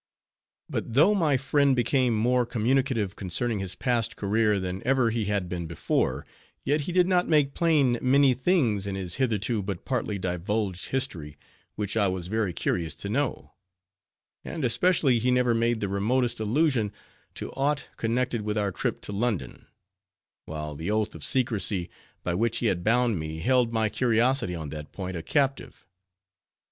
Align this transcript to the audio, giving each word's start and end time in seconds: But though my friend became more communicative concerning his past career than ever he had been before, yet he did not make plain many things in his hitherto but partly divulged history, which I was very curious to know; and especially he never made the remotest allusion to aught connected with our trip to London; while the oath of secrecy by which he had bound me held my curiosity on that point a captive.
But 0.67 0.93
though 0.95 1.13
my 1.13 1.37
friend 1.37 1.75
became 1.75 2.15
more 2.15 2.43
communicative 2.43 3.15
concerning 3.15 3.59
his 3.59 3.75
past 3.75 4.15
career 4.15 4.59
than 4.59 4.81
ever 4.83 5.11
he 5.11 5.25
had 5.25 5.47
been 5.47 5.67
before, 5.67 6.25
yet 6.63 6.81
he 6.81 6.91
did 6.91 7.05
not 7.07 7.27
make 7.29 7.53
plain 7.53 7.99
many 8.01 8.33
things 8.33 8.87
in 8.87 8.95
his 8.95 9.17
hitherto 9.17 9.61
but 9.61 9.85
partly 9.85 10.17
divulged 10.17 10.87
history, 10.89 11.37
which 11.75 11.95
I 11.95 12.07
was 12.07 12.29
very 12.29 12.51
curious 12.51 12.95
to 12.95 13.09
know; 13.09 13.51
and 14.43 14.65
especially 14.65 15.19
he 15.19 15.29
never 15.29 15.53
made 15.53 15.81
the 15.81 15.87
remotest 15.87 16.39
allusion 16.39 16.91
to 17.35 17.51
aught 17.51 17.87
connected 17.95 18.41
with 18.41 18.57
our 18.57 18.71
trip 18.71 19.01
to 19.01 19.11
London; 19.11 19.67
while 20.45 20.73
the 20.73 20.89
oath 20.89 21.13
of 21.13 21.23
secrecy 21.23 21.91
by 22.23 22.33
which 22.33 22.57
he 22.57 22.65
had 22.65 22.83
bound 22.83 23.19
me 23.19 23.37
held 23.37 23.71
my 23.71 23.87
curiosity 23.87 24.55
on 24.55 24.69
that 24.69 24.91
point 24.91 25.15
a 25.15 25.21
captive. 25.21 25.85